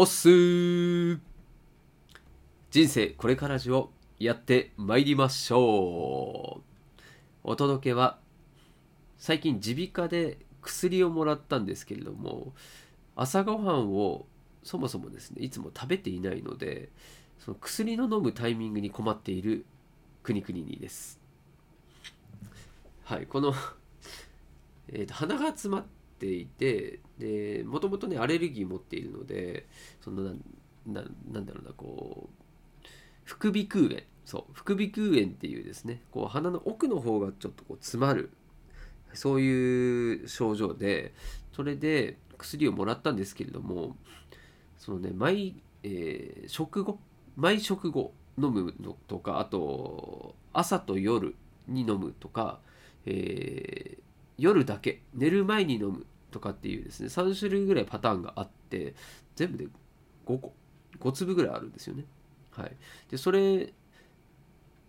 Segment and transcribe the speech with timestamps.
[0.00, 1.18] おっすー。
[2.70, 3.90] 人生これからじを
[4.20, 6.62] やってまいりましょう。
[7.42, 8.20] お届けは
[9.18, 12.52] 最近耳鼻科で薬をもらったんですけれども
[13.16, 14.26] 朝ごはんを
[14.62, 16.90] そもそもですねいつも食べていないので
[17.40, 19.66] その薬の飲むタイミングに困っている
[20.22, 21.18] くにくににです。
[23.02, 23.52] はいこの
[24.90, 29.66] えーと鼻が詰まってていてでもともとねアレルギー持っているので
[30.00, 30.32] そのな
[30.86, 32.86] ななんだろうなこう
[33.24, 38.30] 副鼻腔炎そう副鼻腔炎っていうですねこう鼻の奥の方がちょっとこう詰まる
[39.14, 41.14] そういう症状で
[41.52, 43.96] それで薬をもらったんですけれども
[44.78, 46.98] そのね毎、えー食後
[47.36, 51.34] 毎食後飲むのとかあと朝と夜
[51.66, 52.60] に飲むとか、
[53.06, 54.07] えー
[54.38, 58.94] 夜だけ寝る前に飲むとかっていうですね3種類ぐらいパターンがあって
[59.36, 59.66] 全部で
[60.26, 60.54] 5個
[61.00, 62.04] 5粒ぐらいあるんですよね。
[62.52, 62.76] はい、
[63.10, 63.72] でそれ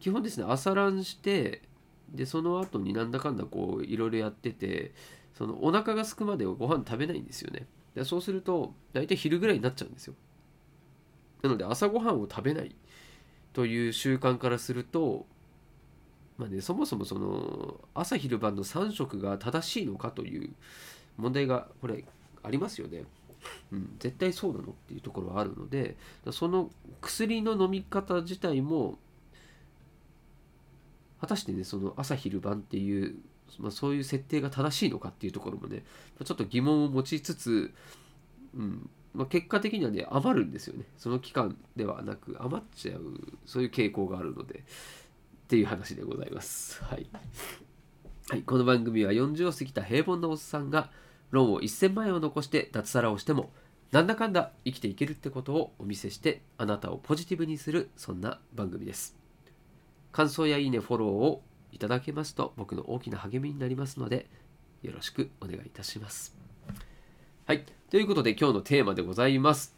[0.00, 1.62] 基本ですね朝ランして
[2.10, 4.92] でその後になんだかんだこういろいろやってて
[5.34, 7.66] そのお腹が空くまではご飯食べないんですよね。
[7.94, 10.14] でそうすると大体昼ぐらいになっちゃうんですよ。
[11.42, 12.74] なので朝ごはんを食べない
[13.52, 15.26] という習慣からすると
[16.42, 20.50] まあね、そもそもその朝昼晩の3食が正しいのかという
[21.16, 22.04] 問題がこれ
[22.42, 23.04] ありますよね。
[23.70, 25.96] うん、絶対そうなのっていうところはあるので
[26.30, 28.98] その薬の飲み方自体も
[31.20, 33.16] 果たしてねその朝昼晩っていう、
[33.58, 35.82] まあ、そういう設定が正しいのかっていうところもね
[36.24, 37.72] ちょっと疑問を持ちつつ、
[38.56, 43.00] うんまあ、結果的にはね余るんですよねその期間ではなく余っちゃう
[43.44, 44.62] そういう傾向があるので
[45.44, 46.82] っていう話でございます。
[46.84, 47.06] はい。
[48.28, 50.90] はい、この番組は40を過ぎた平凡なおっさんが
[51.30, 53.50] ローンを1000万円を残して脱サラをしても
[53.90, 59.16] なんだかんだ生きていけるってことをお見せしてあなたをポジティブにするそんな番組です。
[60.12, 64.28] 感想やいいね、フォローをいただけますと僕の大きな励みになりますので
[64.82, 66.36] よろしくお願いいたします。
[67.44, 69.74] はい、ということで今日のテーマでございます。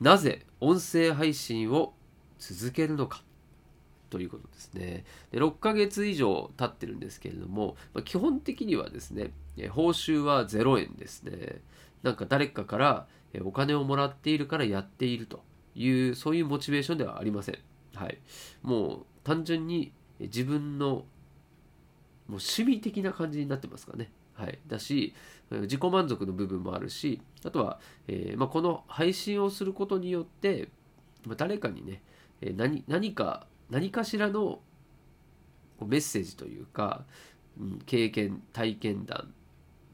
[0.00, 1.94] なぜ音声配信を
[2.38, 3.22] 続けるのか
[4.10, 5.04] ということですね。
[5.30, 11.60] で6ヶ月以上経ってるんですけれども、まあ、基本的にはですね、え報酬は0円ですね。
[12.02, 13.06] なんか誰かから
[13.44, 15.42] お金をもらっているからやっていると
[15.74, 17.58] いう、そういうモチベーションではありません。
[17.94, 18.18] はい。
[18.62, 21.04] もう単純に自分のもう
[22.28, 24.10] 趣味的な感じになってますかね。
[24.34, 24.58] はい。
[24.66, 25.14] だし、
[25.50, 30.68] 自己満足の部分もあるし、あとは、えーまあ、この配信をすることによって、
[31.26, 32.02] まあ、誰かにね、
[32.40, 34.60] えー何何か何かしらの
[35.84, 37.04] メッセージというか、
[37.58, 39.32] うん経験体験談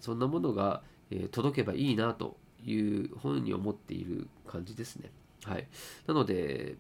[0.01, 5.11] そんなものが、え届けばいいなというふうに思っている感じですね。
[5.45, 5.69] はい、
[6.07, 6.77] なので、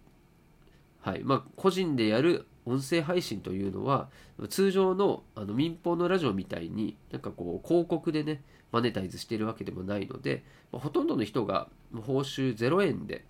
[1.01, 4.09] はいまあ、個人でやる音声配信というのは
[4.49, 11.69] 通常のあの民放のラジオみたいになんかこう広告でねマネタイズしているわけでもないので、まあほとんどの人が
[12.07, 13.25] 報酬0円で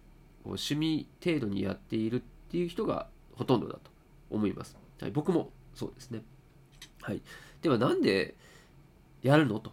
[0.45, 3.91] 趣味程度にやっているっていう人がほとんどだと
[4.31, 4.77] 思います。
[5.01, 6.23] はい、僕もそうですね。
[7.01, 7.23] はい、
[7.63, 8.35] ではなんで
[9.23, 9.71] やるのと。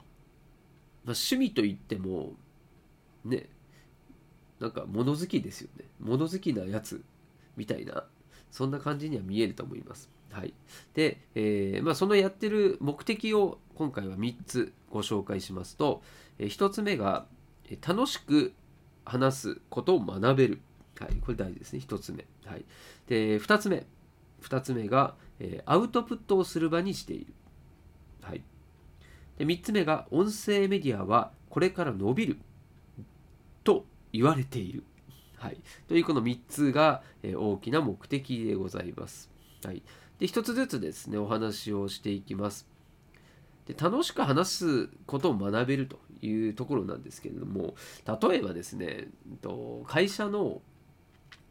[1.06, 2.34] まあ、趣味といっても
[3.24, 3.48] ね
[4.60, 5.86] なんか物好きですよね。
[6.00, 7.04] 物好きなやつ
[7.56, 8.06] みたいな
[8.52, 10.10] そんな感じには見えると思います。
[10.32, 10.54] はい、
[10.94, 16.02] で、えーまあ、そのやってる目的を今回は3つご紹介しますと、
[16.38, 17.26] え1つ目が
[17.86, 18.54] 楽しく
[19.06, 20.62] 話すことを学べる。
[21.00, 21.80] はい、これ大事ですね。
[21.80, 22.26] 1つ目。
[22.46, 22.66] はい、
[23.08, 23.86] で、2つ目。
[24.42, 27.34] 2つ目が、えーアウトプットをする場にしている。
[28.22, 28.44] はい、
[29.38, 32.38] で3つ目が、音声メディアはこれから伸びる
[33.64, 34.84] と言われている。
[35.38, 35.58] はい、
[35.88, 39.30] というこの3つが、えー大きな目的でございます。
[39.64, 39.82] はい、
[40.20, 42.68] で1つずつですね、お話をしていきます。
[43.70, 47.76] で楽しく話すことを学べるというところなんですけれども
[48.08, 49.10] 例えばですね
[49.44, 50.64] と会社の、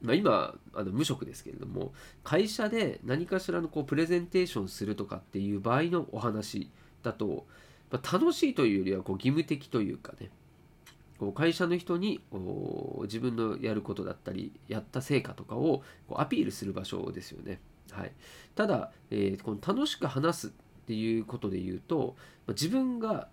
[0.02, 1.92] まあ、今あの無職ですけれども
[2.22, 6.70] 会社で何かしらのこうプレゼンテーションするとかっていう場合のお話
[7.02, 7.46] だと、
[7.90, 10.30] まあ、楽しいというよりはこう義務的というかね
[11.18, 17.60] こう会社の人にこう自分のやることだったりやった成果とかをこうアピールする場所ですよね。
[17.90, 18.12] はい、
[18.54, 20.50] ただ、えーこの楽しく話すっ
[20.86, 22.14] ていうことで言うと
[22.46, 23.28] まあ自分が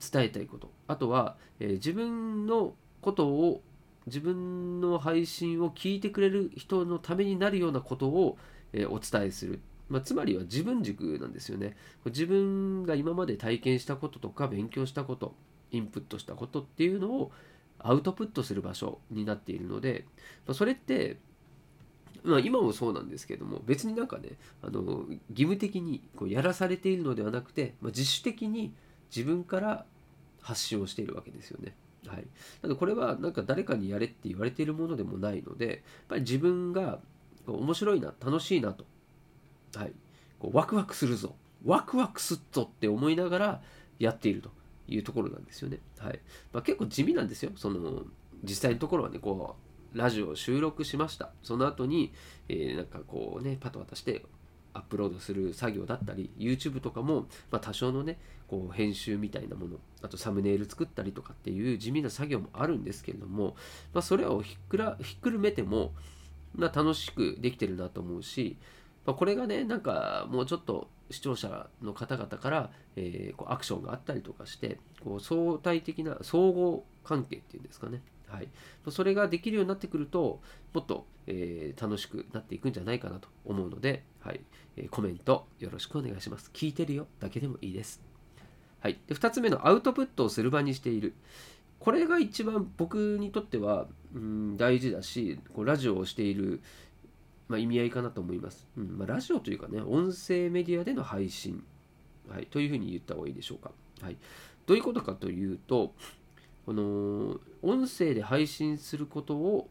[0.00, 3.62] 伝えたいことあとは、えー自分のことを
[4.08, 8.36] 自分の配信を聞いてくれる人のためになるようなことを、
[8.72, 15.34] えーお伝えする、まあ、つまりは自分軸なんですよね自分が今まで体験したこととか勉強したこと
[15.70, 17.32] インプットしたことっていうのを
[17.78, 20.04] アウトプットする場所になっているので、
[20.46, 21.16] まあ、それって
[22.24, 24.30] まあ、今もそうなんですけども別になんかね
[24.62, 28.74] あの義務的にこうやらされているのではなくて、まあ、自主的に
[29.14, 29.86] 自分から
[30.40, 31.74] 発信をしているわけですよね。
[32.08, 32.16] はい、
[32.62, 35.76] なのでこれはなんか誰かにやれって言われているものでもないのでやっ
[36.08, 36.98] ぱり自分が
[37.46, 38.84] 面白いな楽しいなと、
[39.74, 39.92] はい、
[40.38, 41.34] こうワクワクするぞ。
[41.64, 43.62] ワクワクすっぞって思いながら
[43.98, 44.50] やっていると。
[44.88, 45.78] いうところなんですよね。
[45.98, 46.18] はい。
[46.52, 47.52] まあ、結構地味なんですよ。
[47.56, 48.04] その
[48.42, 49.56] 実際のところはねこ
[49.94, 51.30] うラジオを収録しました。
[51.42, 52.12] その後に、
[52.48, 54.24] えー、なんかこうねパッと渡して
[54.74, 63.56] アップロードする作業だったり YouTube とかも、まあ、多少のねこう編集みたいなものあとサムネイル作ったりとかっていう地味な作業もあるんですけれども、
[63.92, 65.92] まあ、それをひっくらひっくるめても、
[66.54, 68.56] まあ、楽しくできてるなと思うし、
[69.04, 78.02] まあ、これがねなんかもうちょっと視聴者の方々から、えー、こうアクションがあったりとかしてこう相対的な相互関係っていうんですかね。
[78.28, 78.48] はい、
[78.90, 80.40] それができるようになってくると
[80.74, 84.40] もっと、えー、楽しくなっていくんじゃないかなと思うので、はい。
[84.78, 86.50] えー、コメントよろしくお願いします。
[86.54, 88.00] 聞いてるよだけでもいいです、
[88.80, 91.14] はい、で2つ目のアウトプットをする場にしている。
[91.80, 96.60] これが一番僕にとっては、うん、大事だしこうラジオをしている、
[97.48, 101.62] まあ、意味合いかなと思います、うんまあ、ラジオというかね音声メディアでの配信、
[102.28, 103.70] はい、というふうに言った方がいいでしょうか、
[104.02, 104.16] はい、
[104.66, 105.94] どういうことかというと
[106.68, 109.70] この音声で配信することを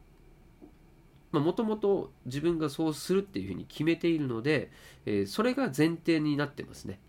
[1.32, 4.72] もともと自分がそうするっていうふうに決めているので、
[5.06, 7.00] えー、それが前提になってますね。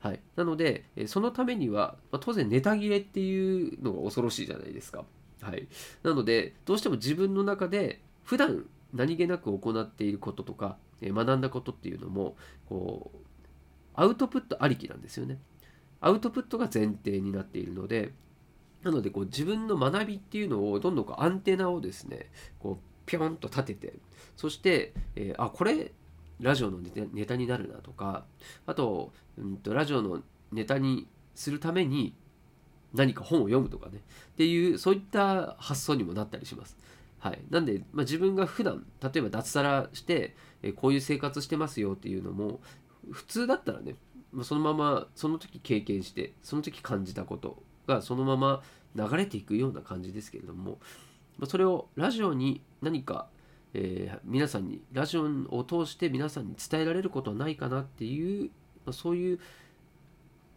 [0.00, 5.04] はい、なので、えそのためには、まあ、当然ネタ切れっていうのが恐ろしいじゃないですか。
[5.42, 5.68] はい、
[6.02, 12.34] なのでどうしても自分の中で普段何気なく行っていることとか、え学んだことっていうのも
[12.68, 13.18] こう
[13.94, 15.38] アウトプットありきなんですよね。
[16.00, 18.12] アウトプットが前提になっているので
[18.82, 23.94] なのでこう自分の学びっていうのをどんどんこうアンテナをですねこうピョンと立てて
[24.36, 25.92] そして、えー、あこれ
[26.40, 28.24] ラジオのネタになるなとか
[28.66, 30.22] あと,、うんとラジオの
[30.52, 32.14] ネタにするために
[32.94, 36.76] 何か本を読むとかねっていうそういった発想にもなったりします。
[37.18, 42.60] はい、なんで、まあ、自分が普段例えば脱サラして、えこういう生活してますよっていうのも
[43.10, 43.94] 普通だったらね
[44.42, 48.62] そのままその時経験してその時感じたことがそのまま
[48.94, 50.78] 流れていくような感じですけれども
[51.38, 53.28] まそれをラジオに何か、
[53.74, 58.50] えー、皆さんにラジオを通して皆さんに伝えられることはないかなっていう
[58.84, 59.40] まそういう、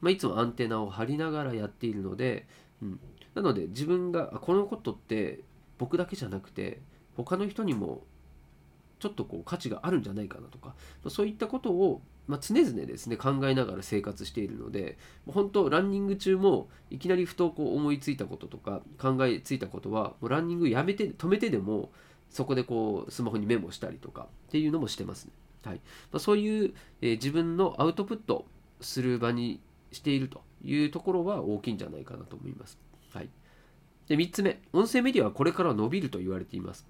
[0.02, 2.48] まあ、いつもアンテナを張りながらやっているので、
[2.82, 3.00] うん、
[3.36, 5.42] なので自分がこのことって
[5.78, 6.82] 僕だけじゃなくて
[7.16, 8.04] 他の人にも
[9.04, 10.76] ちょっとこう価値があるんじゃないかなとか
[11.10, 14.98] そういったことをま、常々ですね考えながら生活しているので
[15.28, 21.92] 本当ランニング中もいきなりふとこう思いついたこととか考えついたことはもうランニングやめて止めてでも
[22.30, 25.34] そこでこうスマホにメモしたりとかっていうのもしてますね。
[25.66, 25.82] はい
[26.14, 28.46] ま、そういう、え、自分のアウトプット
[28.80, 29.60] する場に
[29.92, 32.78] しているというところは大きいんじゃないかなと思います。
[33.14, 33.30] はい、
[34.08, 36.86] で3つ目、音声メディアはこれから伸びると言われています。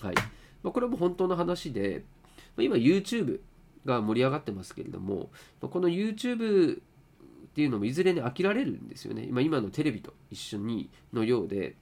[0.00, 0.14] はい
[0.62, 2.04] まあ、これも本当の話で、
[2.56, 3.40] まあ、今 YouTube
[3.84, 6.80] が盛り上がってますけれどもこの YouTube っ
[7.54, 9.24] ていうのもいずれに飽きられるんですよね。
[9.28, 11.74] 今今のテレビと一緒にのようで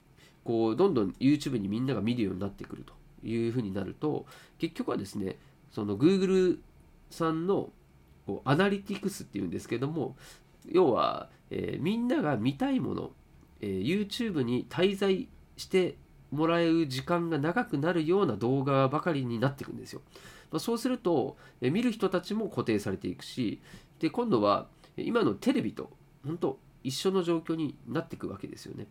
[0.43, 2.93] こうどんどん YouTube にみんなが見るようになってくると
[3.27, 4.25] いうふうになると
[4.57, 5.35] 結局はですね
[5.71, 6.57] その Google
[7.11, 7.69] さんの
[8.25, 10.15] こうアナリティクスっていうんですけども
[10.69, 13.11] 要は、えー、みんなが見たいもの、
[13.61, 15.95] えー、YouTube に滞在して
[16.31, 20.01] もらえる時間が長くなるような動画ばかりになっていくんですよ。
[20.51, 23.61] まあ、そうすると、え見る人たちも固定されていくし
[23.99, 25.91] で今度は今のテレビと
[26.25, 28.87] 本当一緒の状況になっていくわけですよね。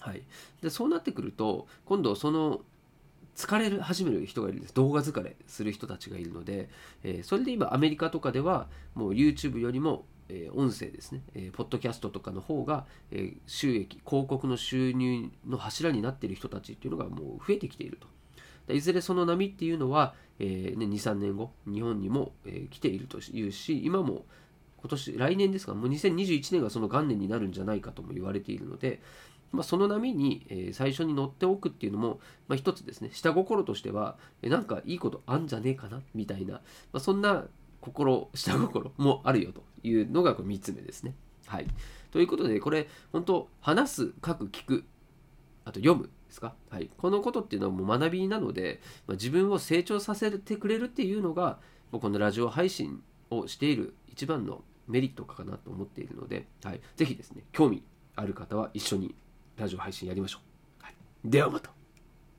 [0.00, 0.22] はい、
[0.62, 2.60] でそうなってくると今度その
[3.34, 6.70] 疲れ始める人がいるんです動画疲れする人たちがいるので、
[7.02, 18.74] えー、それで今アメリカとかではもう YouTube よりも、え、音声ですね、えー、ポッドキャストとかの方が、え収益広告の収入の柱になっている人たちっていうのがもう増えてきていると。
[18.74, 24.24] いずれその波っていうのは、えーね、23年後日本にも、え、来ているというし今も
[24.78, 25.74] 今年来年ですか？
[25.74, 29.00] もう2021年がその元年になるんじゃないかとも言われているので、
[29.52, 33.10] まあ、その波に、え、最初に乗っておくっていうのも、まあ、一つですね。
[33.12, 36.60] 下心としては、え、なんかいいことあんじゃねえかなみたいな、ま
[36.94, 37.46] あ、そんな
[37.86, 41.14] 心下心もあるよというのがこれ3つ目ですね。
[41.46, 41.66] はい、
[42.10, 44.84] ということでこれ本当話す書く聞く
[45.64, 51.60] あと読むですか、はい、このことっていうのはもう学びなので、まあ、自分を成長させてくれるっていうのが
[51.92, 57.84] このラジオ配信をしている一番のメリットかなと思っているので、はい、ぜひですね興味
[58.16, 59.14] ある方は一緒に
[59.56, 60.40] ラジオ配信やりましょ
[60.80, 60.84] う。
[60.84, 60.94] はい。
[61.24, 61.75] ではまた。